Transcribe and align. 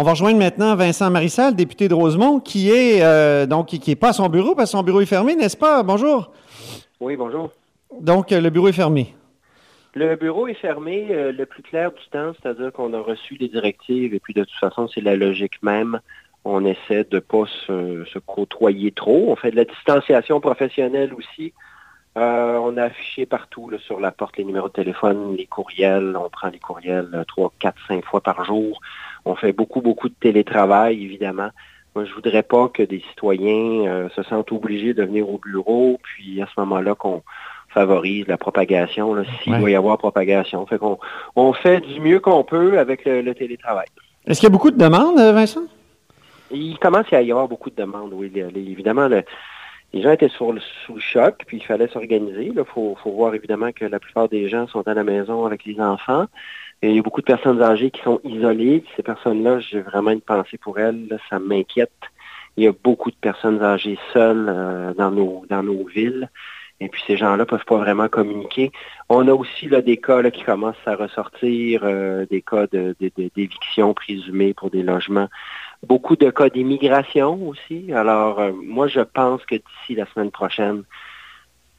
On 0.00 0.04
va 0.04 0.12
rejoindre 0.12 0.38
maintenant 0.38 0.76
Vincent 0.76 1.10
Marissal, 1.10 1.56
député 1.56 1.88
de 1.88 1.94
Rosemont, 1.94 2.38
qui 2.38 2.70
est 2.70 3.02
euh, 3.02 3.46
donc 3.46 3.66
qui, 3.66 3.90
est 3.90 3.96
pas 3.96 4.10
à 4.10 4.12
son 4.12 4.28
bureau 4.28 4.54
parce 4.54 4.70
que 4.70 4.78
son 4.78 4.84
bureau 4.84 5.00
est 5.00 5.06
fermé, 5.06 5.34
n'est-ce 5.34 5.56
pas? 5.56 5.82
Bonjour. 5.82 6.30
Oui, 7.00 7.16
bonjour. 7.16 7.50
Donc, 8.00 8.30
euh, 8.30 8.40
le 8.40 8.48
bureau 8.50 8.68
est 8.68 8.72
fermé. 8.72 9.12
Le 9.94 10.14
bureau 10.14 10.46
est 10.46 10.54
fermé 10.54 11.08
euh, 11.10 11.32
le 11.32 11.46
plus 11.46 11.64
clair 11.64 11.90
du 11.90 12.08
temps, 12.12 12.30
c'est-à-dire 12.40 12.70
qu'on 12.72 12.94
a 12.94 13.00
reçu 13.00 13.38
des 13.38 13.48
directives 13.48 14.14
et 14.14 14.20
puis 14.20 14.34
de 14.34 14.44
toute 14.44 14.60
façon, 14.60 14.86
c'est 14.86 15.00
la 15.00 15.16
logique 15.16 15.60
même. 15.64 15.98
On 16.44 16.64
essaie 16.64 17.02
de 17.02 17.16
ne 17.16 17.18
pas 17.18 17.46
se, 17.66 18.18
côtoyer 18.20 18.92
trop. 18.92 19.32
On 19.32 19.34
fait 19.34 19.50
de 19.50 19.56
la 19.56 19.64
distanciation 19.64 20.40
professionnelle 20.40 21.12
aussi. 21.12 21.52
On 22.20 22.76
a 22.76 22.84
affiché 22.84 23.26
partout 23.26 23.70
sur 23.78 24.00
la 24.00 24.12
porte 24.12 24.36
les 24.36 24.44
numéros 24.44 24.68
de 24.68 24.72
téléphone, 24.72 25.34
les 25.36 25.46
courriels. 25.46 26.16
On 26.16 26.28
prend 26.28 26.48
les 26.48 26.58
courriels 26.58 27.24
trois, 27.26 27.52
quatre, 27.58 27.78
cinq 27.86 28.04
fois 28.04 28.20
par 28.20 28.44
jour. 28.44 28.80
On 29.24 29.34
fait 29.34 29.52
beaucoup, 29.52 29.80
beaucoup 29.80 30.08
de 30.08 30.14
télétravail, 30.14 31.04
évidemment. 31.04 31.50
Moi, 31.94 32.04
je 32.04 32.14
voudrais 32.14 32.42
pas 32.42 32.68
que 32.68 32.82
des 32.82 33.02
citoyens 33.10 33.90
euh, 33.90 34.08
se 34.10 34.22
sentent 34.22 34.52
obligés 34.52 34.94
de 34.94 35.02
venir 35.02 35.28
au 35.28 35.38
bureau, 35.38 35.98
puis 36.02 36.40
à 36.40 36.46
ce 36.46 36.60
moment-là 36.60 36.94
qu'on 36.94 37.22
favorise 37.70 38.26
la 38.28 38.38
propagation, 38.38 39.24
s'il 39.42 39.58
doit 39.58 39.70
y 39.70 39.74
avoir 39.74 39.98
propagation. 39.98 40.64
Fait 40.66 40.78
qu'on 40.78 40.98
on 41.36 41.52
fait 41.52 41.80
du 41.80 42.00
mieux 42.00 42.20
qu'on 42.20 42.44
peut 42.44 42.78
avec 42.78 43.04
le, 43.04 43.34
télétravail. 43.34 43.86
Est-ce 44.26 44.40
qu'il 44.40 44.46
y 44.46 44.52
a 44.52 44.52
beaucoup 44.52 44.70
de 44.70 44.78
demandes, 44.78 45.18
euh, 45.18 45.32
Vincent? 45.32 45.62
Il 46.50 46.78
commence 46.78 47.12
à 47.12 47.20
y 47.20 47.30
avoir 47.30 47.48
beaucoup 47.48 47.68
de 47.68 47.76
demandes, 47.76 48.12
oui. 48.14 48.32
Évidemment, 48.54 49.08
les 49.92 50.02
gens 50.02 50.12
étaient 50.12 50.28
sous 50.28 50.52
le 50.52 50.60
choc, 51.00 51.44
puis 51.46 51.58
il 51.58 51.64
fallait 51.64 51.88
s'organiser. 51.88 52.52
Il 52.54 52.64
faut, 52.64 52.96
faut, 53.02 53.12
voir 53.12 53.34
évidemment 53.34 53.72
que 53.72 53.84
la 53.84 53.98
plupart 53.98 54.28
des 54.28 54.48
gens 54.48 54.66
sont 54.66 54.86
à 54.86 54.94
la 54.94 55.02
maison 55.02 55.46
avec 55.46 55.64
les 55.64 55.80
enfants. 55.80 56.26
Et 56.82 56.90
il 56.90 56.96
y 56.96 56.98
a 56.98 57.02
beaucoup 57.02 57.22
de 57.22 57.26
personnes 57.26 57.62
âgées 57.62 57.90
qui 57.90 58.02
sont 58.02 58.20
isolées. 58.22 58.84
Ces 58.96 59.02
personnes-là, 59.02 59.60
j'ai 59.60 59.80
vraiment 59.80 60.10
une 60.10 60.20
pensée 60.20 60.58
pour 60.58 60.78
elles. 60.78 61.18
ça 61.28 61.38
m'inquiète. 61.38 61.90
Il 62.56 62.64
y 62.64 62.66
a 62.68 62.72
beaucoup 62.72 63.10
de 63.10 63.16
personnes 63.16 63.62
âgées 63.62 63.98
seules 64.12 64.46
euh, 64.48 64.92
dans, 64.94 65.10
nos, 65.10 65.44
dans 65.48 65.62
nos 65.62 65.86
villes. 65.86 66.28
Et 66.80 66.88
puis 66.88 67.02
ces 67.06 67.16
gens-là 67.16 67.44
peuvent 67.44 67.64
pas 67.64 67.78
vraiment 67.78 68.08
communiquer. 68.08 68.70
On 69.08 69.26
a 69.26 69.32
aussi 69.32 69.68
des 69.68 69.96
cas 69.96 70.22
qui 70.30 70.44
commencent 70.44 70.76
à 70.86 70.94
ressortir, 70.94 71.80
euh, 71.82 72.24
des 72.30 72.40
cas 72.40 72.66
d'éviction 72.68 73.88
de, 73.88 73.92
présumée 73.94 74.54
pour 74.54 74.70
des 74.70 74.82
logements. 74.82 75.28
Beaucoup 75.86 76.14
de 76.14 76.30
cas 76.30 76.48
d'immigration 76.48 77.48
aussi. 77.48 77.92
Alors, 77.92 78.38
euh, 78.38 78.52
moi, 78.52 78.86
je 78.86 79.00
pense 79.00 79.44
que 79.44 79.56
d'ici 79.56 79.96
la 79.96 80.06
semaine 80.14 80.30
prochaine, 80.30 80.82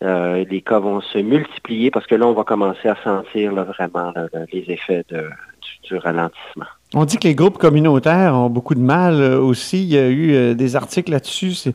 euh, 0.03 0.43
les 0.49 0.61
cas 0.61 0.79
vont 0.79 1.01
se 1.01 1.17
multiplier 1.17 1.91
parce 1.91 2.07
que 2.07 2.15
là, 2.15 2.27
on 2.27 2.33
va 2.33 2.43
commencer 2.43 2.89
à 2.89 2.95
sentir 3.03 3.53
vraiment 3.53 4.13
les 4.51 4.65
effets 4.67 5.05
du, 5.09 5.97
ralentissement. 5.97 6.65
On 6.93 7.05
dit 7.05 7.17
que 7.17 7.27
les 7.27 7.35
groupes 7.35 7.57
communautaires 7.57 8.35
ont 8.35 8.49
beaucoup 8.49 8.75
de 8.75 8.79
mal 8.79 9.21
aussi. 9.21 9.81
Il 9.83 9.89
y 9.89 9.97
a 9.97 10.09
eu 10.09 10.55
des 10.55 10.75
articles 10.75 11.11
là-dessus. 11.11 11.71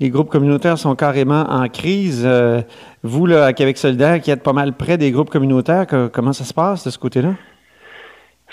Les 0.00 0.10
groupes 0.10 0.28
communautaires 0.28 0.78
sont 0.78 0.96
carrément 0.96 1.44
en 1.48 1.68
crise. 1.68 2.28
vous, 3.02 3.26
là, 3.26 3.46
à 3.46 3.52
Québec 3.52 3.78
solidaire, 3.78 4.20
qui 4.20 4.30
êtes 4.30 4.42
pas 4.42 4.52
mal 4.52 4.72
près 4.72 4.98
des 4.98 5.12
groupes 5.12 5.30
communautaires, 5.30 5.86
comment 6.12 6.32
ça 6.32 6.44
se 6.44 6.52
passe 6.52 6.84
de 6.84 6.90
ce 6.90 6.98
côté-là? 6.98 7.34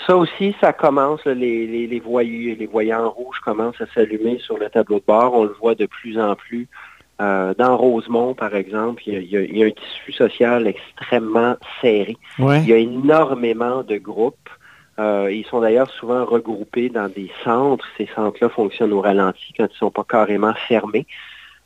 Ça 0.06 0.16
aussi, 0.16 0.54
ça 0.60 0.72
commence, 0.72 1.24
les, 1.26 1.66
les, 1.66 1.86
les, 1.86 2.56
les 2.56 2.66
voyants 2.66 3.10
rouges 3.10 3.38
commencent 3.44 3.80
à 3.80 3.86
s'allumer 3.94 4.38
sur 4.38 4.58
le 4.58 4.68
tableau 4.68 4.98
de 4.98 5.04
bord. 5.06 5.34
On 5.34 5.44
le 5.44 5.54
voit 5.60 5.74
de 5.74 5.86
plus 5.86 6.18
en 6.18 6.34
plus. 6.34 6.68
Euh, 7.20 7.54
dans 7.56 7.76
Rosemont, 7.76 8.34
par 8.34 8.56
exemple, 8.56 9.02
il 9.06 9.22
y, 9.22 9.62
a, 9.62 9.66
un 9.66 9.70
tissu 9.70 10.12
social 10.12 10.66
extrêmement 10.66 11.56
serré. 11.80 12.16
Il 12.38 12.66
y 12.66 12.72
a 12.72 12.78
énormément 12.78 13.84
de 13.84 13.96
groupes. 13.96 14.48
Euh, 14.98 15.30
ils 15.32 15.44
sont 15.46 15.60
d'ailleurs 15.60 15.90
souvent 15.90 16.24
regroupés 16.24 16.88
dans 16.88 17.08
des 17.08 17.30
centres. 17.44 17.86
Ces 17.96 18.08
centres-là 18.14 18.48
fonctionnent 18.48 18.92
au 18.92 19.00
ralenti 19.00 19.52
quand 19.56 19.66
ils 19.66 19.72
ne 19.72 19.78
sont 19.78 19.90
pas 19.90 20.04
carrément 20.08 20.54
fermés. 20.66 21.06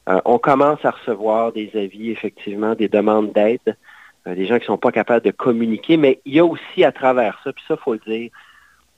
Euh, 0.09 0.21
on 0.25 0.39
commence 0.39 0.85
à 0.85 0.91
recevoir 0.91 1.53
des 1.53 1.71
avis, 1.75 2.11
effectivement, 2.11 2.75
des 2.75 2.89
demandes 2.89 3.33
d'aide, 3.33 3.77
des 4.27 4.47
gens 4.47 4.57
qui 4.57 4.63
ne 4.63 4.67
sont 4.67 4.79
pas 4.79 4.91
capables 4.91 5.25
de 5.25 5.31
communiquer, 5.31 5.97
mais 5.97 6.21
il 6.25 6.35
y 6.35 6.41
a 6.41 6.45
aussi 6.45 6.83
à 6.83 6.91
travers 6.91 7.41
ça, 7.45 7.53
puis 7.53 7.63
ça, 7.69 7.75
il 7.75 7.81
faut 7.81 7.93
le 7.93 8.01
dire, 8.05 8.31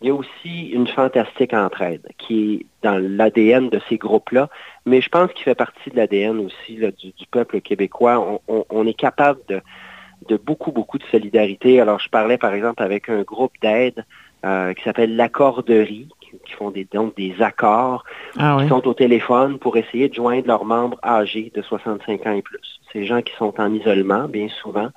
il 0.00 0.08
y 0.08 0.10
a 0.10 0.14
aussi 0.14 0.68
une 0.68 0.86
fantastique 0.86 1.52
entraide 1.52 2.06
qui 2.18 2.54
est 2.54 2.66
dans 2.82 2.98
l'ADN 2.98 3.68
de 3.68 3.80
ces 3.88 3.98
groupes-là, 3.98 4.48
mais 4.86 5.00
je 5.00 5.08
pense 5.08 5.32
qu'il 5.32 5.42
fait 5.42 5.56
partie 5.56 5.90
de 5.90 5.96
l'ADN 5.96 6.38
aussi 6.38 6.76
du, 6.76 7.26
peuple 7.30 7.60
québécois. 7.60 8.40
On, 8.46 8.86
est 8.86 8.94
capable 8.94 9.40
de, 9.48 10.36
beaucoup, 10.36 10.70
beaucoup 10.70 10.98
de 10.98 11.04
solidarité. 11.10 11.80
Alors, 11.80 11.98
je 11.98 12.08
parlais 12.08 12.38
par 12.38 12.54
exemple 12.54 12.82
avec 12.82 13.08
un 13.08 13.22
groupe 13.22 13.52
d'aide 13.60 14.04
euh, 14.44 14.72
qui 14.72 14.84
s'appelle 14.84 15.16
l'Accorderie, 15.16 16.08
qui, 16.44 16.52
font 16.52 16.70
des, 16.70 16.86
donc 16.92 17.16
des 17.16 17.34
accords, 17.40 18.04
ah 18.38 18.58
qui 18.60 18.68
sont 18.68 18.86
au 18.86 18.94
téléphone 18.94 19.58
pour 19.58 19.76
essayer 19.76 20.08
de 20.08 20.14
joindre 20.14 20.46
leurs 20.46 20.64
membres 20.64 20.98
âgés 21.02 21.52
de 21.54 21.62
65 21.62 22.26
ans 22.26 22.32
et 22.32 22.42
plus. 22.42 22.80
Ces 22.92 23.04
gens 23.04 23.22
qui 23.22 23.34
sont 23.34 23.54
en 23.60 23.72
isolement, 23.72 24.28
bien 24.28 24.48
souvent, 24.48 24.88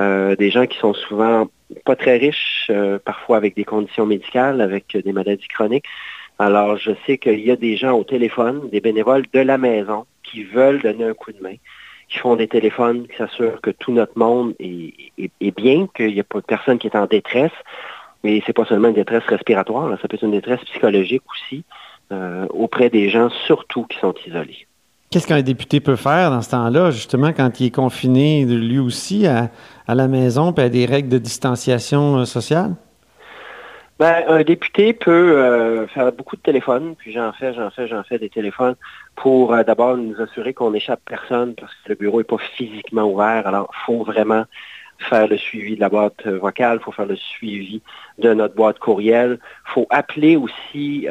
euh, 0.00 0.36
des 0.36 0.50
gens 0.50 0.66
qui 0.66 0.78
sont 0.78 0.94
souvent 0.94 1.48
pas 1.84 1.96
très 1.96 2.16
riches, 2.16 2.68
euh, 2.70 2.98
parfois 2.98 3.36
avec 3.36 3.56
des 3.56 3.64
conditions 3.64 4.06
médicales, 4.06 4.60
avec 4.60 4.96
des 4.96 5.12
maladies 5.12 5.48
chroniques. 5.48 5.86
Alors, 6.38 6.76
je 6.76 6.92
sais 7.06 7.18
qu'il 7.18 7.40
y 7.40 7.50
a 7.50 7.56
des 7.56 7.76
gens 7.76 7.92
au 7.92 8.04
téléphone, 8.04 8.68
des 8.70 8.80
bénévoles 8.80 9.24
de 9.32 9.40
la 9.40 9.58
maison, 9.58 10.06
qui 10.22 10.44
veulent 10.44 10.80
donner 10.80 11.04
un 11.04 11.14
coup 11.14 11.32
de 11.32 11.40
main, 11.42 11.54
qui 12.08 12.18
font 12.18 12.36
des 12.36 12.48
téléphones, 12.48 13.06
qui 13.06 13.16
s'assurent 13.16 13.60
que 13.60 13.70
tout 13.70 13.92
notre 13.92 14.18
monde 14.18 14.54
est, 14.58 15.56
bien, 15.56 15.86
qu'il 15.94 16.12
n'y 16.12 16.20
a 16.20 16.24
pas 16.24 16.40
de 16.40 16.46
personne 16.46 16.78
qui 16.78 16.86
est 16.86 16.96
en 16.96 17.06
détresse. 17.06 17.52
Mais 18.24 18.42
c'est 18.46 18.52
pas 18.52 18.64
seulement 18.64 18.88
une 18.88 18.94
détresse 18.94 19.24
respiratoire, 19.26 19.90
ça 20.00 20.08
peut 20.08 20.14
être 20.14 20.24
une 20.24 20.30
détresse 20.32 20.60
psychologique 20.60 21.22
aussi, 21.30 21.64
euh, 22.12 22.46
auprès 22.50 22.90
des 22.90 23.08
gens 23.08 23.30
surtout 23.46 23.84
qui 23.84 23.98
sont 23.98 24.14
isolés. 24.26 24.66
Qu'est-ce 25.12 25.26
qu'un 25.26 25.42
député 25.42 25.80
peut 25.80 25.96
faire 25.96 26.30
dans 26.30 26.40
ce 26.40 26.50
temps-là, 26.50 26.90
justement, 26.90 27.34
quand 27.34 27.60
il 27.60 27.66
est 27.66 27.74
confiné 27.74 28.46
lui 28.46 28.78
aussi 28.78 29.26
à, 29.26 29.50
la 29.86 30.08
maison 30.08 30.52
et 30.52 30.62
à 30.62 30.68
des 30.70 30.86
règles 30.86 31.10
de 31.10 31.18
distanciation 31.18 32.16
euh, 32.16 32.24
sociale? 32.24 32.76
Ben, 33.98 34.24
un 34.26 34.42
député 34.42 34.94
peut 34.94 35.36
euh, 35.36 35.86
faire 35.88 36.10
beaucoup 36.12 36.36
de 36.36 36.40
téléphones, 36.40 36.94
puis 36.96 37.12
j'en 37.12 37.32
fais, 37.34 37.52
j'en 37.52 37.70
fais, 37.70 37.86
j'en 37.88 38.02
fais 38.02 38.18
des 38.18 38.30
téléphones 38.30 38.74
pour 39.14 39.52
euh, 39.52 39.62
d'abord 39.62 39.98
nous 39.98 40.18
assurer 40.18 40.54
qu'on 40.54 40.70
n'échappe 40.70 41.00
personne 41.04 41.54
parce 41.54 41.72
que 41.74 41.90
le 41.90 41.94
bureau 41.94 42.18
n'est 42.18 42.24
pas 42.24 42.38
physiquement 42.56 43.04
ouvert. 43.04 43.46
Alors, 43.46 43.70
il 43.70 43.84
faut 43.84 44.04
vraiment 44.04 44.44
faire 45.02 45.28
le 45.28 45.36
suivi 45.36 45.76
de 45.76 45.80
la 45.80 45.88
boîte 45.88 46.26
vocale, 46.26 46.78
il 46.80 46.84
faut 46.84 46.92
faire 46.92 47.06
le 47.06 47.16
suivi 47.16 47.82
de 48.18 48.32
notre 48.34 48.54
boîte 48.54 48.78
courriel. 48.78 49.38
Il 49.68 49.72
faut 49.72 49.86
appeler 49.90 50.36
aussi 50.36 51.06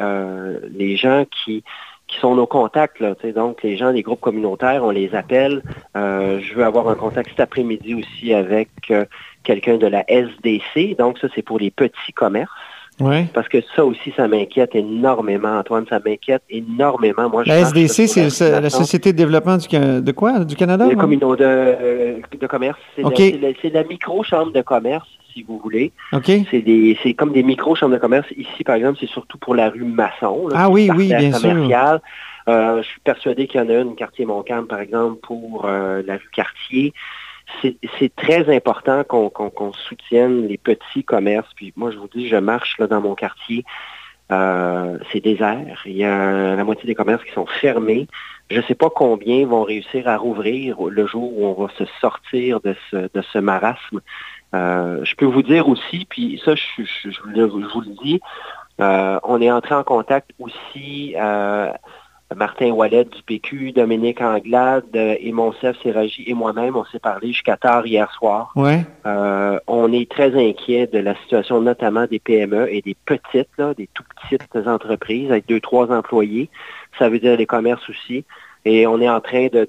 les 0.74 0.96
gens 0.96 1.24
qui 1.26 1.64
qui 2.12 2.18
sont 2.18 2.34
nos 2.34 2.46
contacts. 2.46 3.02
Donc, 3.34 3.62
les 3.62 3.76
gens 3.76 3.92
des 3.92 4.02
groupes 4.02 4.20
communautaires, 4.20 4.84
on 4.84 4.90
les 4.90 5.14
appelle. 5.14 5.62
Euh, 5.96 6.40
je 6.40 6.54
veux 6.54 6.64
avoir 6.64 6.88
un 6.88 6.94
contact 6.94 7.30
cet 7.30 7.40
après-midi 7.40 7.94
aussi 7.94 8.34
avec 8.34 8.68
euh, 8.90 9.06
quelqu'un 9.42 9.78
de 9.78 9.86
la 9.86 10.04
SDC. 10.08 10.96
Donc, 10.98 11.18
ça, 11.18 11.28
c'est 11.34 11.42
pour 11.42 11.58
les 11.58 11.70
petits 11.70 12.12
commerces. 12.14 12.52
Oui. 13.00 13.24
Parce 13.32 13.48
que 13.48 13.58
ça 13.74 13.84
aussi, 13.84 14.12
ça 14.16 14.28
m'inquiète 14.28 14.74
énormément, 14.74 15.58
Antoine. 15.58 15.86
Ça 15.88 15.98
m'inquiète 16.04 16.42
énormément. 16.50 17.28
Moi, 17.28 17.42
la 17.46 17.60
SDC, 17.60 18.06
c'est 18.06 18.60
la 18.60 18.70
Société 18.70 19.12
de 19.12 19.18
développement 19.18 19.56
du, 19.56 19.66
de 19.68 20.12
quoi? 20.12 20.44
Du 20.44 20.56
Canada? 20.56 20.86
Le 20.88 20.96
communauté 20.96 21.42
de, 21.44 22.38
de 22.38 22.46
commerce. 22.46 22.78
C'est 22.96 23.02
la, 23.02 23.80
la 23.80 23.84
micro-chambre 23.84 24.52
de 24.52 24.62
commerce 24.62 25.08
si 25.32 25.42
vous 25.42 25.58
voulez. 25.58 25.92
C'est 27.02 27.14
comme 27.14 27.32
des 27.32 27.42
micro-chambres 27.42 27.94
de 27.94 27.98
commerce. 27.98 28.26
Ici, 28.36 28.64
par 28.64 28.76
exemple, 28.76 28.98
c'est 29.00 29.08
surtout 29.08 29.38
pour 29.38 29.54
la 29.54 29.70
rue 29.70 29.84
Masson. 29.84 30.48
ah 30.54 30.68
oui, 30.68 30.90
oui, 30.94 31.08
bien 31.08 31.32
sûr. 31.32 32.00
Euh, 32.48 32.82
je 32.82 32.88
suis 32.88 33.00
persuadé 33.00 33.46
qu'il 33.46 33.60
y 33.60 33.64
en 33.64 33.68
a 33.68 33.74
une, 33.74 33.94
quartier 33.94 34.26
Montcalm, 34.26 34.66
par 34.66 34.80
exemple, 34.80 35.20
pour 35.22 35.64
euh, 35.64 36.02
la 36.04 36.14
rue 36.14 36.30
Cartier. 36.32 36.92
C'est 37.60 38.14
très 38.16 38.54
important 38.54 39.04
qu'on 39.04 39.72
soutienne 39.72 40.46
les 40.48 40.58
petits 40.58 41.04
commerces. 41.04 41.52
Puis 41.54 41.72
moi, 41.76 41.90
je 41.90 41.98
vous 41.98 42.08
dis, 42.08 42.28
je 42.28 42.36
marche 42.36 42.78
là, 42.78 42.86
dans 42.86 43.00
mon 43.00 43.14
quartier. 43.14 43.64
Euh, 44.30 44.98
c'est 45.12 45.20
désert. 45.20 45.82
Il 45.84 45.96
y 45.96 46.04
a 46.04 46.56
la 46.56 46.64
moitié 46.64 46.86
des 46.86 46.94
commerces 46.94 47.22
qui 47.24 47.32
sont 47.32 47.46
fermés. 47.46 48.08
Je 48.50 48.58
ne 48.58 48.62
sais 48.62 48.74
pas 48.74 48.88
combien 48.88 49.46
vont 49.46 49.62
réussir 49.62 50.08
à 50.08 50.16
rouvrir 50.16 50.80
le 50.82 51.06
jour 51.06 51.38
où 51.38 51.46
on 51.46 51.52
va 51.52 51.72
se 51.76 51.84
sortir 52.00 52.60
de 52.60 52.74
ce, 52.90 52.96
de 52.96 53.22
ce 53.32 53.38
marasme. 53.38 54.00
Euh, 54.54 55.04
je 55.04 55.14
peux 55.16 55.26
vous 55.26 55.42
dire 55.42 55.68
aussi, 55.68 56.06
puis 56.08 56.40
ça, 56.44 56.54
je, 56.54 57.20
vous 57.22 57.80
le 57.80 58.02
dis, 58.02 58.20
euh, 58.80 59.18
on 59.24 59.40
est 59.40 59.50
entré 59.50 59.74
en 59.74 59.84
contact 59.84 60.30
aussi 60.38 61.14
Martin 62.36 62.70
Wallet 62.70 63.04
du 63.04 63.22
PQ, 63.22 63.72
Dominique 63.72 64.20
Anglade 64.20 64.94
et 64.94 65.32
Monsef 65.32 65.80
Séragi 65.82 66.24
et 66.26 66.34
moi-même, 66.34 66.76
on 66.76 66.84
s'est 66.84 66.98
parlé 66.98 67.28
jusqu'à 67.28 67.56
tard 67.56 67.86
hier 67.86 68.10
soir. 68.12 68.52
Ouais. 68.56 68.84
on 69.66 69.92
est 69.92 70.10
très 70.10 70.34
inquiet 70.34 70.86
de 70.86 70.98
la 70.98 71.14
situation 71.16 71.60
notamment 71.60 72.06
des 72.06 72.18
PME 72.18 72.72
et 72.72 72.82
des 72.82 72.96
petites, 73.06 73.48
là, 73.58 73.74
des 73.74 73.88
tout 73.92 74.04
petites 74.22 74.66
entreprises 74.66 75.30
avec 75.30 75.46
deux, 75.46 75.60
trois 75.60 75.90
employés. 75.90 76.50
Ça 76.98 77.08
veut 77.08 77.18
dire 77.18 77.36
les 77.36 77.46
commerces 77.46 77.88
aussi. 77.88 78.24
Et 78.64 78.86
on 78.86 79.00
est 79.00 79.08
en 79.08 79.20
train 79.20 79.48
de, 79.48 79.66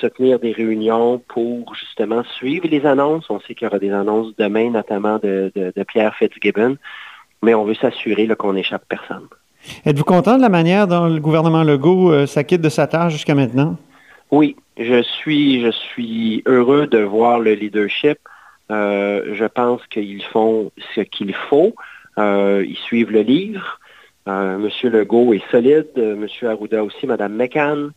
se 0.00 0.06
tenir 0.06 0.40
des 0.40 0.52
réunions 0.52 1.18
pour 1.28 1.74
justement 1.76 2.24
suivre 2.24 2.66
les 2.68 2.84
annonces. 2.86 3.30
On 3.30 3.38
sait 3.40 3.54
qu'il 3.54 3.66
y 3.66 3.68
aura 3.68 3.78
des 3.78 3.92
annonces 3.92 4.34
demain, 4.36 4.70
notamment 4.70 5.18
de, 5.18 5.52
Pierre 5.86 6.14
Fitzgibbon, 6.16 6.76
mais 7.42 7.54
on 7.54 7.64
veut 7.64 7.74
s'assurer 7.74 8.26
qu'on 8.28 8.54
n'échappe 8.54 8.84
personne. 8.88 9.28
Êtes-vous 9.84 10.04
content 10.04 10.36
de 10.36 10.42
la 10.42 10.48
manière 10.48 10.86
dont 10.86 11.06
le 11.06 11.20
gouvernement 11.20 11.62
Legault 11.62 12.26
s'acquitte 12.26 12.60
de 12.60 12.68
sa 12.68 12.86
tâche 12.86 13.12
jusqu'à 13.12 13.34
maintenant? 13.34 13.76
Oui, 14.30 14.56
je 14.78 15.02
suis, 15.02 15.62
je 15.62 15.70
suis 15.70 16.42
heureux 16.46 16.86
de 16.86 16.98
voir 16.98 17.38
le 17.38 17.54
leadership. 17.54 18.18
je 18.70 19.46
pense 19.46 19.86
qu'ils 19.88 20.24
font 20.24 20.70
ce 20.94 21.02
qu'il 21.02 21.34
faut. 21.34 21.74
ils 22.18 22.78
suivent 22.86 23.12
le 23.12 23.22
livre. 23.22 23.78
Monsieur 24.26 24.90
Legault 24.90 25.32
est 25.32 25.48
solide. 25.50 25.88
Monsieur 25.96 26.50
Arruda 26.50 26.82
aussi, 26.82 27.06
Madame 27.06 27.34
McCann. 27.34 27.92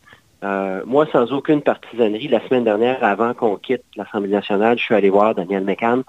Euh, 0.46 0.84
moi, 0.86 1.08
sans 1.12 1.32
aucune 1.32 1.62
partisanerie, 1.62 2.28
la 2.28 2.46
semaine 2.48 2.64
dernière, 2.64 3.04
avant 3.04 3.34
qu'on 3.34 3.56
quitte 3.56 3.84
l'Assemblée 3.96 4.30
nationale, 4.30 4.78
je 4.78 4.84
suis 4.84 4.96
allé 4.96 5.10
voir 5.10 5.34
Danielle 5.34 5.64
McCann. 5.64 6.04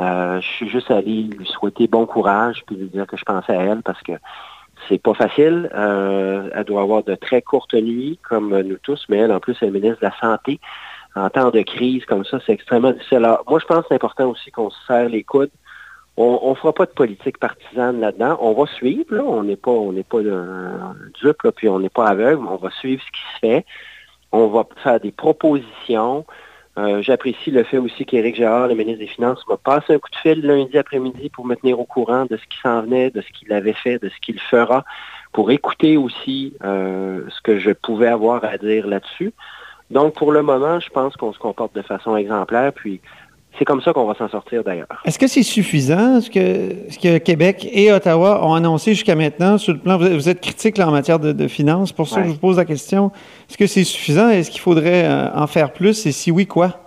Euh, 0.00 0.40
je 0.40 0.46
suis 0.46 0.68
juste 0.68 0.90
allé 0.90 1.22
lui 1.24 1.46
souhaiter 1.46 1.86
bon 1.86 2.06
courage 2.06 2.62
puis 2.66 2.76
lui 2.76 2.88
dire 2.88 3.06
que 3.06 3.16
je 3.16 3.24
pensais 3.24 3.54
à 3.54 3.62
elle 3.62 3.82
parce 3.82 4.00
que 4.02 4.12
c'est 4.88 5.02
pas 5.02 5.14
facile. 5.14 5.70
Euh, 5.74 6.50
elle 6.54 6.64
doit 6.64 6.82
avoir 6.82 7.02
de 7.02 7.14
très 7.14 7.42
courtes 7.42 7.74
nuits, 7.74 8.18
comme 8.28 8.58
nous 8.60 8.78
tous, 8.78 9.04
mais 9.08 9.18
elle, 9.18 9.32
en 9.32 9.40
plus, 9.40 9.56
est 9.62 9.70
ministre 9.70 10.00
de 10.00 10.06
la 10.06 10.14
Santé. 10.20 10.60
En 11.14 11.30
temps 11.30 11.50
de 11.50 11.62
crise 11.62 12.04
comme 12.04 12.24
ça, 12.24 12.38
c'est 12.44 12.52
extrêmement 12.52 12.92
difficile. 12.92 13.28
Moi, 13.48 13.58
je 13.58 13.66
pense 13.66 13.80
que 13.80 13.86
c'est 13.88 13.94
important 13.94 14.28
aussi 14.30 14.50
qu'on 14.50 14.70
se 14.70 14.78
serre 14.86 15.08
les 15.08 15.24
coudes 15.24 15.50
on 16.20 16.50
ne 16.50 16.54
fera 16.56 16.72
pas 16.72 16.86
de 16.86 16.90
politique 16.90 17.38
partisane 17.38 18.00
là-dedans. 18.00 18.38
On 18.40 18.52
va 18.52 18.66
suivre, 18.66 19.16
on 19.18 19.44
n'est 19.44 19.56
pas, 19.56 19.70
on 19.70 19.92
n'est 19.92 20.04
dupe, 21.22 21.48
puis 21.54 21.68
on 21.68 21.78
n'est 21.78 21.88
pas 21.88 22.08
aveugle, 22.08 22.44
on 22.44 22.56
va 22.56 22.70
suivre 22.70 23.02
ce 23.02 23.10
qui 23.12 23.20
se 23.34 23.38
fait. 23.38 23.66
On 24.32 24.48
va 24.48 24.66
faire 24.82 24.98
des 24.98 25.12
propositions. 25.12 26.26
Euh, 26.78 27.02
j'apprécie 27.02 27.50
le 27.50 27.64
fait 27.64 27.78
aussi 27.78 28.04
qu'Éric 28.04 28.36
Gérard, 28.36 28.68
le 28.68 28.76
ministre 28.76 29.00
des 29.00 29.08
Finances, 29.08 29.42
m'a 29.48 29.56
passé 29.56 29.94
un 29.94 29.98
coup 29.98 30.10
de 30.10 30.16
fil 30.16 30.42
lundi 30.42 30.78
après-midi 30.78 31.28
pour 31.28 31.44
me 31.44 31.56
tenir 31.56 31.80
au 31.80 31.84
courant 31.84 32.24
de 32.26 32.36
ce 32.36 32.46
qui 32.46 32.58
s'en 32.62 32.82
venait, 32.82 33.10
de 33.10 33.20
ce 33.20 33.28
qu'il 33.32 33.52
avait 33.52 33.72
fait, 33.72 34.00
de 34.00 34.08
ce 34.08 34.20
qu'il 34.20 34.38
fera, 34.38 34.84
pour 35.32 35.50
écouter 35.50 35.96
aussi 35.96 36.54
euh, 36.62 37.22
ce 37.30 37.40
que 37.40 37.58
je 37.58 37.72
pouvais 37.72 38.06
avoir 38.06 38.44
à 38.44 38.58
dire 38.58 38.86
là-dessus. 38.86 39.32
Donc, 39.90 40.14
pour 40.14 40.30
le 40.30 40.42
moment, 40.42 40.78
je 40.78 40.90
pense 40.90 41.16
qu'on 41.16 41.32
se 41.32 41.38
comporte 41.38 41.74
de 41.74 41.82
façon 41.82 42.16
exemplaire, 42.16 42.72
c'est 43.58 43.64
comme 43.64 43.82
ça 43.82 43.92
qu'on 43.92 44.06
va 44.06 44.14
s'en 44.14 44.28
sortir 44.28 44.62
d'ailleurs. 44.62 44.86
Est-ce 45.04 45.18
que 45.18 45.26
c'est 45.26 45.42
suffisant 45.42 46.20
ce 46.20 46.30
que, 46.30 46.90
ce 46.90 46.98
que 46.98 47.18
Québec 47.18 47.68
et 47.70 47.92
Ottawa 47.92 48.44
ont 48.44 48.54
annoncé 48.54 48.94
jusqu'à 48.94 49.14
maintenant 49.14 49.58
sur 49.58 49.72
le 49.72 49.78
plan? 49.78 49.98
Vous 49.98 50.28
êtes 50.28 50.40
critique 50.40 50.78
en 50.78 50.90
matière 50.90 51.18
de, 51.18 51.48
finances, 51.48 51.92
pour 51.92 52.08
ça 52.08 52.22
je 52.22 52.28
vous 52.28 52.38
pose 52.38 52.56
la 52.56 52.64
question. 52.64 53.10
Est-ce 53.48 53.58
que 53.58 53.66
c'est 53.66 53.84
suffisant? 53.84 54.28
Est-ce 54.28 54.50
qu'il 54.50 54.60
faudrait 54.60 55.04
euh, 55.04 55.30
en 55.34 55.46
faire 55.46 55.72
plus? 55.72 56.06
Et 56.06 56.12
si 56.12 56.30
oui, 56.30 56.46
quoi? 56.46 56.80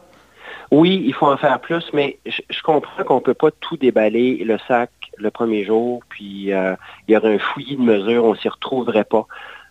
Oui, 0.71 1.03
il 1.06 1.13
faut 1.13 1.27
en 1.27 1.35
faire 1.35 1.59
plus, 1.59 1.83
mais 1.94 2.18
je, 2.25 2.62
comprends 2.63 3.03
qu'on 3.03 3.15
ne 3.15 3.19
peut 3.19 3.33
pas 3.33 3.51
tout 3.51 3.75
déballer 3.75 4.44
le 4.45 4.57
sac 4.68 4.89
le 5.18 5.29
premier 5.29 5.65
jour, 5.65 6.01
puis 6.09 6.53
euh, 6.53 6.75
il 7.07 7.13
y 7.13 7.18
aurait 7.18 7.35
un 7.35 7.39
fouillis 7.39 7.75
de 7.75 7.81
mesures, 7.81 8.23
on 8.23 8.31
ne 8.31 8.38
s'y 8.38 8.47
retrouverait 8.47 9.03
pas. 9.03 9.27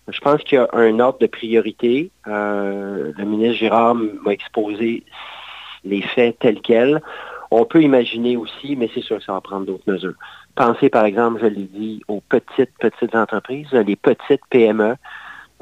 Je 0.09 0.21
pense 0.21 0.43
qu'il 0.43 0.57
y 0.57 0.59
a 0.59 0.69
un 0.73 0.99
ordre 1.01 1.19
de 1.19 1.27
priorité. 1.27 2.11
Euh, 2.27 3.13
le 3.17 3.25
ministre 3.25 3.57
Girard 3.59 3.95
m'a 3.95 4.33
exposé 4.33 5.05
les 5.85 6.03
faits 6.03 6.39
tels 6.39 6.61
quels. 6.61 7.01
On 7.51 7.65
peut 7.65 7.83
imaginer 7.83 8.37
aussi, 8.37 8.77
mais 8.77 8.89
c'est 8.95 9.01
sûr 9.01 9.19
que 9.19 9.25
ça 9.25 9.33
va 9.33 9.41
prendre 9.41 9.67
d'autres 9.67 9.91
mesures. 9.91 10.15
Pensez, 10.55 10.89
par 10.89 11.05
exemple, 11.05 11.41
je 11.43 11.47
l'ai 11.47 11.65
dit, 11.65 12.03
aux 12.07 12.21
petites, 12.21 12.73
petites 12.79 13.15
entreprises, 13.15 13.73
les 13.73 13.97
petites 13.97 14.43
PME. 14.51 14.95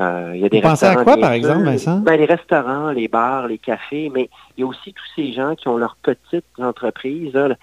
Euh, 0.00 0.32
il 0.34 0.40
y 0.40 0.44
a 0.44 0.48
des 0.48 0.60
Pensez 0.60 0.86
à 0.86 0.96
quoi, 0.96 1.16
par 1.16 1.32
exemple, 1.32 1.64
Vincent? 1.64 1.98
Ben, 1.98 2.16
les 2.16 2.26
restaurants, 2.26 2.90
les 2.90 3.08
bars, 3.08 3.48
les 3.48 3.58
cafés, 3.58 4.10
mais 4.14 4.28
il 4.56 4.60
y 4.60 4.64
a 4.64 4.66
aussi 4.66 4.92
tous 4.92 5.06
ces 5.16 5.32
gens 5.32 5.54
qui 5.54 5.68
ont 5.68 5.76
leurs 5.76 5.96
petites 6.02 6.44
entreprises. 6.58 7.32
Là, 7.34 7.56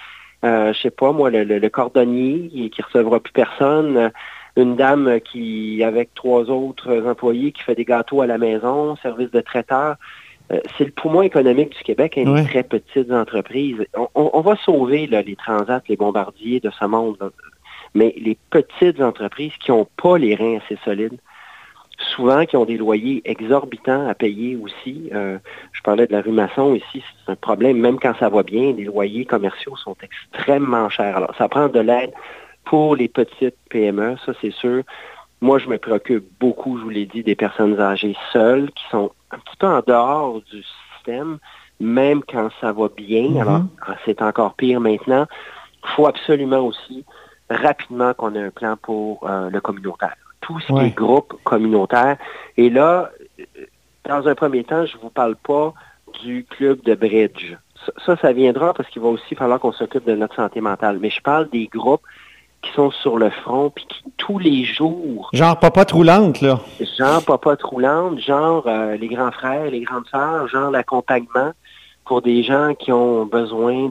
euh, 0.44 0.74
je 0.74 0.80
sais 0.80 0.90
pas, 0.90 1.12
moi, 1.12 1.30
le, 1.30 1.70
cordonnier 1.70 2.70
qui 2.70 2.82
recevra 2.82 3.20
plus 3.20 3.32
personne, 3.32 4.12
une 4.58 4.76
dame 4.76 5.20
qui, 5.22 5.84
avec 5.84 6.14
trois 6.14 6.50
autres 6.50 7.04
employés, 7.08 7.52
qui 7.52 7.64
fait 7.64 7.76
des 7.76 7.86
gâteaux 7.86 8.22
à 8.22 8.28
la 8.28 8.38
maison, 8.38 8.96
service 8.98 9.32
de 9.32 9.42
traiteur. 9.42 9.96
Euh, 10.52 10.60
c'est 10.78 10.86
le 10.86 10.92
poumon 10.92 11.22
économique 11.22 11.76
du 11.76 11.84
Québec, 11.84 12.18
et 12.18 12.26
très 12.46 12.64
petites 12.64 13.12
entreprises. 13.12 13.86
On, 14.14 14.42
va 14.42 14.56
sauver 14.58 15.08
les 15.08 15.36
transats, 15.36 15.82
les 15.90 15.96
bombardiers 15.96 16.60
de 16.60 16.70
ce 16.70 16.86
monde, 16.86 17.18
mais 17.96 18.14
les 18.18 18.38
petites 18.52 19.02
entreprises 19.02 19.54
qui 19.60 19.72
n'ont 19.72 19.88
pas 20.02 20.18
les 20.18 20.36
reins 20.36 20.58
assez 20.58 20.78
solides, 20.84 21.18
souvent 21.98 22.46
qui 22.46 22.58
ont 22.58 22.66
des 22.66 22.78
loyers 22.78 23.22
exorbitants 23.26 24.08
à 24.08 24.14
payer 24.14 24.56
aussi. 24.56 25.10
Euh, 25.14 25.40
je 25.72 25.82
parlais 25.82 26.06
de 26.06 26.12
la 26.12 26.22
rue 26.22 26.32
Masson 26.32 26.76
ici, 26.76 27.02
c'est 27.26 27.32
un 27.32 27.36
problème, 27.36 27.78
même 27.80 28.00
quand 28.00 28.14
ça 28.20 28.30
va 28.30 28.44
bien, 28.44 28.74
les 28.74 28.84
loyers 28.84 29.26
commerciaux 29.26 29.76
sont 29.78 29.96
extrêmement 30.04 30.90
chers. 30.90 31.18
Alors, 31.18 31.34
ça 31.38 31.48
prend 31.50 31.70
de 31.70 31.80
l'aide 31.80 32.12
pour 32.66 32.96
les 32.96 33.08
petites 33.08 33.58
PME, 33.70 34.18
ça 34.26 34.34
c'est 34.42 34.54
sûr. 34.54 34.84
Moi, 35.42 35.60
je 35.60 35.68
me 35.68 35.78
préoccupe 35.78 36.26
beaucoup, 36.40 36.78
je 36.78 36.84
vous 36.84 36.90
l'ai 36.90 37.06
dit, 37.06 37.24
des 37.24 37.36
personnes 37.36 37.80
âgées 37.80 38.16
seules 38.32 38.72
qui 38.72 38.84
sont 38.90 39.12
un 39.36 39.40
petit 39.40 39.58
peu 39.58 39.68
en 39.68 39.82
dehors 39.86 40.42
du 40.52 40.64
système, 40.96 41.38
même 41.80 42.22
quand 42.24 42.50
ça 42.62 42.72
va 42.72 42.88
bien. 42.90 43.30
Mhm. 43.30 43.38
Alors, 43.38 43.62
c'est 44.06 44.22
encore 44.22 44.54
pire 44.56 44.80
maintenant. 44.80 45.26
Il 45.84 45.90
faut 45.96 46.08
absolument 46.08 46.60
aussi 46.60 47.06
rapidement 47.50 48.14
qu'on 48.14 48.34
ait 48.36 48.44
un 48.44 48.50
plan 48.50 48.76
pour 48.78 49.28
euh, 49.30 49.50
le 49.50 49.62
communautaire. 49.62 50.16
Tout 50.42 50.60
ce 50.60 50.68
qui 50.68 50.80
est 50.80 50.96
groupe 50.96 51.34
communautaire. 51.44 52.18
Et 52.58 52.70
là, 52.70 53.10
dans 54.08 54.28
un 54.28 54.36
premier 54.36 54.64
temps, 54.64 54.86
je 54.86 54.96
ne 54.96 55.02
vous 55.02 55.10
parle 55.10 55.36
pas 55.36 55.74
du 56.24 56.46
club 56.46 56.82
de 56.84 56.96
bridge. 56.96 57.56
Ça, 58.06 58.16
ça 58.18 58.32
viendra 58.32 58.74
parce 58.74 58.90
qu'il 58.90 59.02
va 59.02 59.10
aussi 59.10 59.36
falloir 59.36 59.60
qu'on 59.60 59.72
s'occupe 59.72 60.06
de 60.06 60.16
notre 60.16 60.36
santé 60.36 60.62
mentale. 60.62 61.00
Mais 61.00 61.10
je 61.10 61.22
parle 61.22 61.50
des 61.50 61.68
groupes 61.68 62.06
qui 62.66 62.72
sont 62.74 62.92
sur 62.92 63.18
le 63.18 63.30
front, 63.30 63.70
puis 63.70 63.86
qui 63.88 64.04
tous 64.18 64.40
les 64.40 64.64
jours... 64.64 65.30
Genre 65.34 65.60
papa 65.60 65.86
roulante, 65.92 66.42
là. 66.42 66.60
Genre 66.98 67.24
papa 67.24 67.56
roulante, 67.62 68.20
genre 68.20 68.64
euh, 68.68 68.98
les 68.98 69.08
grands 69.08 69.32
frères, 69.32 69.70
les 69.70 69.82
grandes 69.82 70.08
sœurs, 70.08 70.48
genre 70.48 70.72
l'accompagnement 70.72 71.52
pour 72.06 72.22
des 72.22 72.44
gens 72.44 72.74
qui 72.76 72.92
ont 72.92 73.26
besoin 73.26 73.90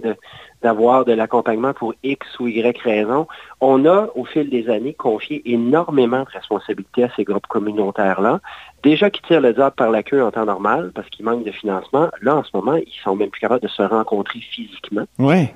d'avoir 0.62 1.04
de 1.04 1.12
l'accompagnement 1.12 1.74
pour 1.74 1.94
X 2.04 2.38
ou 2.38 2.46
Y 2.46 2.80
raison. 2.80 3.26
On 3.60 3.84
a, 3.86 4.08
au 4.14 4.24
fil 4.24 4.48
des 4.50 4.70
années, 4.70 4.94
confié 4.94 5.42
énormément 5.44 6.20
de 6.20 6.30
responsabilités 6.32 7.04
à 7.04 7.08
ces 7.16 7.24
groupes 7.24 7.48
communautaires-là. 7.48 8.40
Déjà 8.82 9.10
qui 9.10 9.20
tirent 9.22 9.40
le 9.40 9.52
diable 9.52 9.74
par 9.76 9.90
la 9.90 10.02
queue 10.02 10.22
en 10.22 10.30
temps 10.30 10.46
normal 10.46 10.92
parce 10.94 11.08
qu'ils 11.10 11.24
manquent 11.24 11.44
de 11.44 11.50
financement. 11.50 12.08
Là, 12.22 12.36
en 12.36 12.44
ce 12.44 12.50
moment, 12.54 12.76
ils 12.76 13.00
sont 13.02 13.16
même 13.16 13.30
plus 13.30 13.40
capables 13.40 13.62
de 13.62 13.68
se 13.68 13.82
rencontrer 13.82 14.40
physiquement. 14.40 15.04
Oui. 15.18 15.48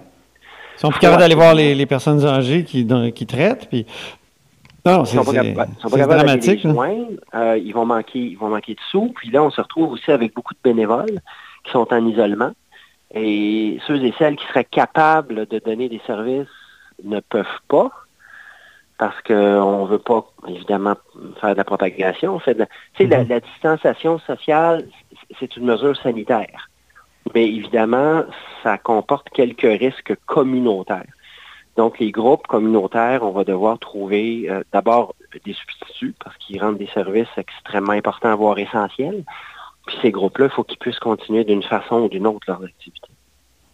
Ils 0.79 0.83
sont 0.83 0.91
plus 0.91 1.01
capables 1.01 1.21
d'aller 1.21 1.35
voir 1.35 1.55
les, 1.55 1.87
personnes 1.87 2.25
âgées 2.25 2.63
qui, 2.63 2.87
qui 3.13 3.27
traitent. 3.27 3.69
Puis... 3.69 3.85
Non, 4.87 5.05
c'est 5.05 5.17
dramatique. 5.17 6.65
Euh, 7.35 7.59
ils, 7.59 7.73
vont 7.73 7.85
manquer, 7.85 8.21
ils 8.21 8.39
vont 8.39 8.49
manquer 8.49 8.75
de 8.75 8.81
sous. 8.91 9.13
Puis 9.17 9.31
là, 9.31 9.43
on 9.43 9.51
se 9.51 9.61
retrouve 9.61 9.91
aussi 9.93 10.13
avec 10.13 10.35
beaucoup 10.35 10.55
de 10.55 10.61
bénévoles 10.63 11.21
qui 11.65 11.73
sont 11.73 11.93
en 11.93 12.07
isolement. 12.07 12.53
Et 13.13 13.81
ceux 13.89 13.97
et 14.05 14.15
celles 14.19 14.37
qui 14.37 14.47
seraient 14.47 14.65
capables 14.65 15.47
de 15.47 15.59
donner 15.59 15.89
des 15.89 16.01
services 16.07 16.47
ne 17.03 17.19
peuvent 17.21 17.47
pas 17.67 17.91
parce 18.99 19.21
qu'on 19.23 19.85
ne 19.85 19.89
veut 19.89 19.99
pas, 19.99 20.31
évidemment, 20.47 20.95
faire 21.41 21.53
de 21.53 21.57
la 21.57 21.65
propagation. 21.65 22.41
La, 22.47 22.55
mm-hmm. 22.55 23.29
la 23.29 23.41
distanciation 23.41 24.21
sociale, 24.21 24.87
c'est 25.41 25.57
une 25.57 25.65
mesure 25.65 25.97
sanitaire 25.97 26.68
mais 27.35 27.49
évidemment, 27.49 28.25
ça 28.63 28.79
comporte 28.79 29.29
quelques 29.31 29.81
risques 29.81 30.15
communautaires. 30.27 31.13
Donc, 31.77 32.01
les 32.01 32.11
groupes 32.11 32.47
communautaires, 32.49 33.23
on 33.23 33.31
va 33.31 33.45
devoir 33.45 33.79
trouver 33.79 34.47
euh, 34.51 34.63
d'abord 34.73 35.15
des 35.45 35.53
substituts 35.53 36.15
parce 36.23 36.37
qu'ils 36.39 36.61
rendent 36.61 36.79
des 36.79 36.89
services 36.93 37.29
extrêmement 37.37 37.93
importants, 37.93 38.35
voire 38.37 38.59
essentiels. 38.59 39.23
Puis 39.87 39.97
ces 40.03 40.11
groupes-là, 40.11 40.47
il 40.47 40.51
faut 40.51 40.65
qu'ils 40.65 40.79
puissent 40.79 40.99
continuer 40.99 41.45
d'une 41.45 41.63
façon 41.63 42.03
ou 42.03 42.09
d'une 42.09 42.27
autre 42.27 42.45
leur 42.49 42.63
activité. 42.63 43.09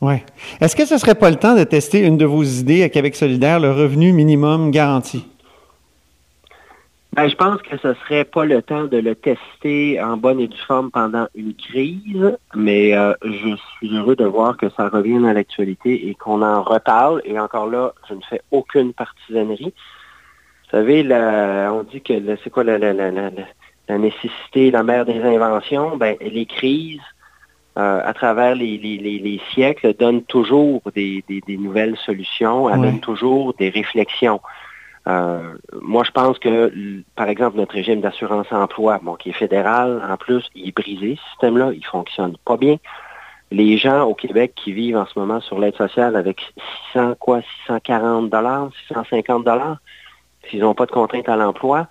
Oui. 0.00 0.16
Est-ce 0.60 0.76
que 0.76 0.84
ce 0.84 0.94
ne 0.94 0.98
serait 0.98 1.14
pas 1.14 1.30
le 1.30 1.36
temps 1.36 1.56
de 1.56 1.64
tester 1.64 2.00
une 2.00 2.18
de 2.18 2.26
vos 2.26 2.42
idées 2.42 2.82
à 2.82 2.90
Québec 2.90 3.16
solidaire, 3.16 3.58
le 3.58 3.72
revenu 3.72 4.12
minimum 4.12 4.70
garanti? 4.70 5.24
Ben, 7.14 7.28
je 7.28 7.36
pense 7.36 7.62
que 7.62 7.76
ce 7.76 7.94
serait 7.94 8.24
pas 8.24 8.44
le 8.44 8.60
temps 8.60 8.84
de 8.84 8.96
le 8.96 9.14
tester 9.14 10.02
en 10.02 10.16
bonne 10.16 10.40
et 10.40 10.48
due 10.48 10.58
forme 10.66 10.90
pendant 10.90 11.28
une 11.36 11.54
crise, 11.54 12.36
mais 12.56 12.96
euh, 12.96 13.14
je 13.22 13.56
suis 13.76 13.96
heureux 13.96 14.16
de 14.16 14.24
voir 14.24 14.56
que 14.56 14.68
ça 14.70 14.88
revienne 14.88 15.24
à 15.24 15.32
l'actualité 15.32 16.08
et 16.08 16.16
qu'on 16.16 16.42
en 16.42 16.62
reparle. 16.62 17.22
Et 17.24 17.38
encore 17.38 17.68
là, 17.68 17.92
je 18.08 18.14
ne 18.14 18.20
fais 18.28 18.40
aucune 18.50 18.92
partisanerie. 18.92 19.72
Vous 20.64 20.70
savez, 20.72 21.06
on 21.70 21.84
dit 21.84 22.00
que 22.00 22.14
c'est 22.42 22.50
quoi 22.50 22.64
la, 22.64 22.78
nécessité, 23.96 24.72
la 24.72 24.82
mère 24.82 25.04
des 25.04 25.22
inventions? 25.22 25.96
Ben, 25.96 26.16
les 26.20 26.46
crises, 26.46 27.00
euh, 27.78 28.00
à 28.04 28.12
travers 28.12 28.56
les, 28.56 29.40
siècles, 29.52 29.94
donnent 29.94 30.24
toujours 30.24 30.82
des, 30.96 31.22
nouvelles 31.46 31.96
solutions, 31.98 32.66
amènent 32.66 33.00
toujours 33.00 33.54
des 33.54 33.68
réflexions. 33.68 34.40
Euh, 35.06 35.54
moi, 35.82 36.02
je 36.04 36.10
pense 36.10 36.38
que, 36.38 37.02
par 37.14 37.28
exemple, 37.28 37.56
notre 37.56 37.74
régime 37.74 38.00
d'assurance 38.00 38.46
emploi, 38.50 39.00
bon, 39.02 39.16
qui 39.16 39.30
est 39.30 39.34
fédéral, 39.34 40.02
en 40.08 40.16
plus, 40.16 40.48
il 40.54 40.68
est 40.68 40.76
brisé, 40.76 41.16
ce 41.16 41.30
système-là, 41.30 41.72
il 41.74 41.84
fonctionne 41.84 42.36
pas 42.44 42.56
bien. 42.56 42.76
Les 43.50 43.76
gens 43.76 44.04
au 44.04 44.14
Québec 44.14 44.52
qui 44.56 44.72
vivent 44.72 44.96
en 44.96 45.06
ce 45.06 45.18
moment 45.18 45.40
sur 45.40 45.58
l'aide 45.58 45.76
sociale 45.76 46.16
avec 46.16 46.40
600, 46.92 47.14
quoi, 47.20 47.42
640 47.66 48.30
dollars, 48.30 48.70
650 48.88 49.44
dollars, 49.44 49.78
s'ils 50.48 50.60
n'ont 50.60 50.74
pas 50.74 50.86
de 50.86 50.92
contrainte 50.92 51.28
à 51.28 51.36
l'emploi, 51.36 51.86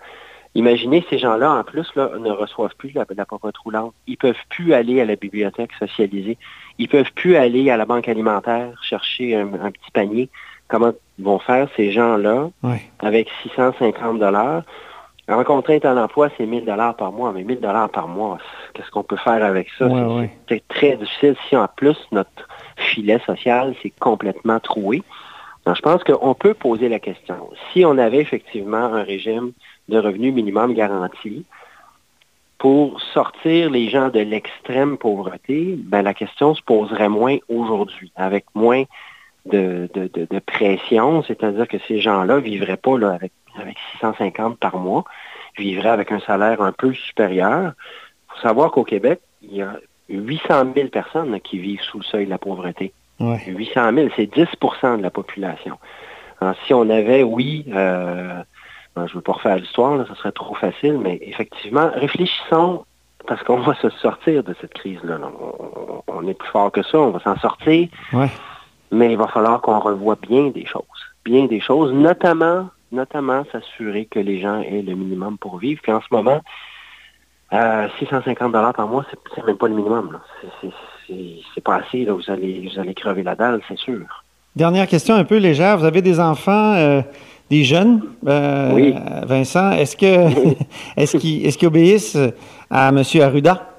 imaginez 0.56 1.06
ces 1.10 1.20
gens-là, 1.20 1.52
en 1.52 1.64
plus, 1.64 1.88
ne 1.96 2.32
reçoivent 2.32 2.76
plus 2.76 2.92
la, 2.94 3.06
la 3.16 3.26
pauvreté 3.26 3.58
roulante. 3.64 3.94
Ils 4.08 4.18
peuvent 4.18 4.36
plus 4.50 4.74
aller 4.74 5.02
à 5.02 5.06
la 5.06 5.16
bibliothèque 5.16 5.72
socialisée. 5.80 6.38
Ils 6.80 6.90
peuvent 6.90 7.12
plus 7.14 7.36
aller 7.36 7.70
à 7.70 7.78
la 7.78 7.86
banque 7.86 8.08
alimentaire 8.08 8.80
chercher 8.84 9.36
un, 9.36 9.48
petit 9.48 9.92
panier. 9.94 10.30
Comment 10.68 10.94
vont 11.20 11.40
faire 11.40 11.68
ces 11.76 11.92
gens-là 11.92 12.50
avec 13.00 13.30
650 13.44 14.20
dollars? 14.20 14.64
En 15.30 15.44
contrainte 15.46 15.86
à 15.86 15.94
l'emploi, 15.94 16.30
c'est 16.38 16.46
1000 16.46 16.66
dollars 16.66 16.96
par 16.96 17.14
mois, 17.14 17.32
mais 17.32 17.44
1000 17.44 17.62
dollars 17.62 17.90
par 17.90 18.10
mois, 18.10 18.40
qu'est-ce 18.74 18.92
qu'on 18.92 19.04
peut 19.04 19.16
faire 19.18 19.44
avec 19.44 19.70
ça? 19.78 19.88
c'est 20.50 20.68
très 20.68 20.98
difficile 20.98 21.36
si 21.48 21.56
en 21.56 21.68
plus 21.68 21.98
notre 22.12 22.48
filet 22.76 23.20
social 23.26 23.74
s'est 23.82 23.94
complètement 24.00 24.60
troué. 24.60 25.02
je 25.66 25.82
pense 25.82 26.04
qu'on 26.04 26.34
peut 26.34 26.54
poser 26.54 26.90
la 26.90 27.00
question. 27.00 27.50
Si 27.72 27.86
on 27.86 27.98
avait 27.98 28.20
effectivement 28.20 28.78
un 28.78 29.04
régime 29.04 29.54
de 29.88 29.98
revenu 29.98 30.34
minimum 30.34 30.74
garanti 30.74 31.46
pour 32.58 33.02
sortir 33.14 33.70
les 33.70 33.90
gens 33.90 34.10
de 34.10 34.20
l'extrême 34.20 34.98
pauvreté, 34.98 35.76
ben, 35.78 36.02
la 36.02 36.14
question 36.14 36.54
se 36.54 36.62
poserait 36.62 37.10
moins 37.10 37.38
aujourd'hui, 37.48 38.12
avec 38.16 38.46
moins 38.56 38.84
de, 39.46 40.40
pression, 40.46 41.24
c'est-à-dire 41.24 41.68
que 41.68 41.78
ces 41.88 42.00
gens-là 42.00 42.40
vivraient 42.40 42.78
pas 42.78 42.98
là, 42.98 43.12
avec 43.12 43.32
avec 43.60 43.78
650 43.94 44.58
par 44.58 44.78
mois, 44.78 45.04
vivrait 45.58 45.90
avec 45.90 46.12
un 46.12 46.20
salaire 46.20 46.62
un 46.62 46.72
peu 46.72 46.94
supérieur. 46.94 47.74
Il 47.76 48.34
faut 48.34 48.48
savoir 48.48 48.72
qu'au 48.72 48.84
Québec, 48.84 49.22
il 49.42 49.56
y 49.58 49.62
a 49.62 49.80
800 50.10 50.74
000 50.76 50.88
personnes 50.90 51.40
qui 51.42 51.60
vivent 51.60 51.82
sous 51.82 52.00
le 52.00 52.04
seuil 52.04 52.26
de 52.26 52.30
la 52.30 52.38
pauvreté. 52.38 52.94
800 53.20 53.94
000, 53.94 54.10
c'est 54.16 54.34
10% 54.34 54.98
de 54.98 55.04
la 55.04 55.10
population. 55.10 55.78
Alors, 56.42 56.56
si 56.66 56.74
on 56.74 56.90
avait, 56.90 57.24
oui, 57.24 57.66
euh, 57.70 58.42
ben, 58.96 59.08
je 59.08 59.12
ne 59.12 59.16
veux 59.16 59.22
pas 59.22 59.34
refaire 59.34 59.56
l'histoire, 59.56 60.06
ce 60.08 60.16
serait 60.16 60.32
trop 60.32 60.56
facile, 60.56 60.98
mais 60.98 61.20
effectivement, 61.22 61.90
réfléchissons 61.94 62.86
parce 63.28 63.42
qu'on 63.44 63.60
va 63.60 63.76
se 63.76 63.90
sortir 63.90 64.44
de 64.44 64.54
cette 64.60 64.74
crise-là. 64.74 65.20
On, 66.08 66.28
est 66.28 66.34
plus 66.34 66.50
fort 66.50 66.72
que 66.72 66.84
ça, 66.84 66.98
on 66.98 67.12
va 67.12 67.20
s'en 67.20 67.38
sortir. 67.38 67.88
Mais 68.94 69.12
il 69.12 69.18
va 69.18 69.28
falloir 69.28 69.60
qu'on 69.62 69.80
revoie 69.80 70.18
bien 70.22 70.48
des 70.50 70.66
choses. 70.66 70.84
Bien 71.26 71.46
des 71.46 71.60
choses, 71.60 71.92
notamment 71.94 72.70
notamment 72.94 73.44
s'assurer 73.52 74.06
que 74.06 74.20
les 74.20 74.40
gens 74.40 74.62
aient 74.62 74.84
le 74.84 74.96
minimum 74.96 75.38
pour 75.38 75.58
vivre. 75.58 75.82
Puis 75.82 75.92
en 75.92 76.00
ce 76.00 76.08
moment, 76.12 76.40
650 78.00 78.52
dollars 78.52 78.74
par 78.74 78.88
mois, 78.88 79.06
c'est 79.36 79.46
même 79.46 79.58
pas 79.58 79.68
le 79.68 79.76
minimum. 79.76 80.20
C'est 81.54 81.64
pas 81.64 81.78
assez. 81.78 82.06
Là. 82.06 82.14
Vous, 82.14 82.32
allez, 82.32 82.70
vous 82.72 82.80
allez 82.80 82.94
crever 82.94 83.24
la 83.24 83.36
dalle, 83.36 83.62
c'est 83.68 83.78
sûr. 83.78 84.24
Dernière 84.56 84.88
question 84.88 85.16
un 85.16 85.24
peu 85.24 85.38
légère. 85.38 85.78
Vous 85.78 85.86
avez 85.86 86.02
des 86.02 86.20
enfants, 86.20 86.76
euh, 86.76 87.02
des 87.50 87.64
jeunes, 87.64 88.02
euh, 88.28 88.72
oui. 88.74 88.96
Vincent. 89.26 89.72
Est-ce 89.72 89.98
que 89.98 90.54
est-ce 90.98 91.18
qu'ils 91.18 91.68
obéissent 91.68 92.18
à 92.70 92.90
M. 92.90 93.02
Arruda? 93.22 93.73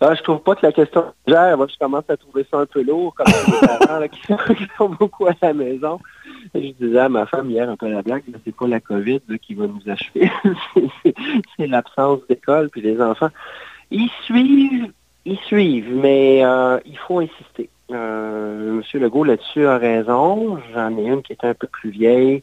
Ah, 0.00 0.14
je 0.14 0.22
trouve 0.22 0.40
pas 0.40 0.54
que 0.54 0.64
la 0.64 0.70
question 0.70 1.12
légère. 1.26 1.56
Moi, 1.56 1.66
je 1.68 1.76
commence 1.76 2.08
à 2.08 2.16
trouver 2.16 2.46
ça 2.50 2.58
un 2.58 2.66
peu 2.66 2.82
lourd, 2.82 3.12
comme 3.14 3.26
les 3.26 3.66
parents 3.66 4.06
qui, 4.54 4.66
sont, 4.76 4.88
beaucoup 4.90 5.26
à 5.26 5.32
la 5.42 5.52
maison. 5.52 5.98
Je 6.54 6.70
disais 6.70 6.98
à 6.98 7.08
ma 7.08 7.26
femme 7.26 7.50
hier 7.50 7.68
un 7.68 7.76
peu 7.76 7.88
la 7.88 8.02
blague, 8.02 8.22
c'est 8.44 8.54
pas 8.54 8.68
la 8.68 8.78
COVID 8.78 9.20
qui 9.42 9.54
va 9.54 9.66
nous 9.66 9.82
achever, 9.90 10.30
c'est 11.56 11.66
l'absence 11.66 12.20
d'école 12.28 12.70
puis 12.70 12.80
les 12.80 13.00
enfants. 13.00 13.30
Ils 13.90 14.10
suivent, 14.22 14.92
ils 15.24 15.38
suivent, 15.38 15.92
mais 15.92 16.44
euh, 16.44 16.78
il 16.86 16.96
faut 16.96 17.18
insister. 17.18 17.68
Euh, 17.90 18.74
Monsieur 18.74 19.00
Legault 19.00 19.24
là-dessus 19.24 19.66
a 19.66 19.78
raison. 19.78 20.58
J'en 20.74 20.96
ai 20.96 21.06
une 21.06 21.22
qui 21.22 21.32
est 21.32 21.44
un 21.44 21.54
peu 21.54 21.66
plus 21.66 21.90
vieille. 21.90 22.42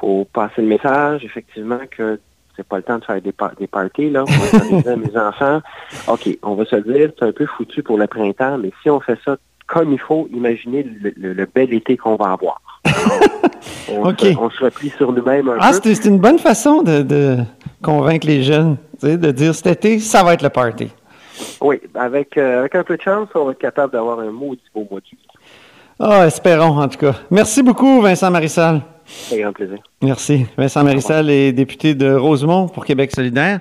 faut 0.00 0.26
passer 0.32 0.62
le 0.62 0.68
message, 0.68 1.24
effectivement, 1.24 1.80
que 1.90 2.18
c'est 2.56 2.66
pas 2.66 2.76
le 2.76 2.82
temps 2.82 2.98
de 2.98 3.04
faire 3.04 3.20
des, 3.20 3.34
des 3.58 3.66
parties, 3.66 4.10
là. 4.10 4.24
Moi, 4.26 4.82
à 4.86 4.96
mes 4.96 5.16
enfants, 5.16 5.60
OK, 6.08 6.28
on 6.42 6.54
va 6.54 6.64
se 6.64 6.76
dire, 6.76 7.10
c'est 7.18 7.24
un 7.24 7.32
peu 7.32 7.46
foutu 7.46 7.82
pour 7.82 7.98
le 7.98 8.06
printemps, 8.06 8.58
mais 8.58 8.70
si 8.82 8.90
on 8.90 9.00
fait 9.00 9.18
ça 9.24 9.36
comme 9.66 9.92
il 9.92 9.98
faut, 9.98 10.28
imaginez 10.32 10.86
le 11.16 11.46
bel 11.46 11.72
été 11.72 11.96
qu'on 11.96 12.16
va 12.16 12.32
avoir 12.32 12.60
on, 13.88 14.50
se, 14.50 14.64
replie 14.64 14.90
sur 14.90 15.12
nous-mêmes 15.12 15.48
un 15.48 15.56
ah, 15.60 15.72
C'est 15.72 16.04
une 16.04 16.18
bonne 16.18 16.38
façon 16.38 16.82
de, 16.82 17.38
convaincre 17.82 18.26
les 18.26 18.42
jeunes, 18.42 18.76
de 19.02 19.30
dire 19.30 19.54
cet 19.54 19.66
été, 19.66 19.98
ça 19.98 20.22
va 20.22 20.34
être 20.34 20.42
le 20.42 20.50
party. 20.50 20.90
Oui, 21.60 21.80
avec, 21.94 22.36
euh, 22.38 22.60
avec 22.60 22.74
un 22.74 22.84
peu 22.84 22.96
de 22.96 23.02
chance, 23.02 23.28
on 23.34 23.46
va 23.46 23.52
être 23.52 23.58
capable 23.58 23.92
d'avoir 23.92 24.20
un 24.20 24.30
mot 24.30 24.54
beau 24.74 24.86
mois 24.90 25.00
de. 25.00 25.06
Ah, 25.98 26.26
espérons 26.26 26.80
en 26.80 26.88
tout 26.88 26.98
cas. 26.98 27.14
Merci 27.30 27.62
beaucoup, 27.62 28.00
Vincent 28.00 28.30
Marissal. 28.30 28.82
Grand 29.32 29.52
plaisir. 29.52 29.78
Merci. 30.02 30.46
Vincent 30.56 30.84
Marissal 30.84 31.30
est 31.30 31.52
député 31.52 31.94
de 31.94 32.12
Rosemont 32.14 32.68
pour 32.68 32.84
Québec 32.84 33.10
solidaire. 33.12 33.60